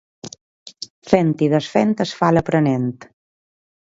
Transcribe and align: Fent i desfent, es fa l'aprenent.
Fent 1.09 1.29
i 1.49 1.51
desfent, 1.51 1.93
es 2.07 2.15
fa 2.21 2.31
l'aprenent. 2.37 2.91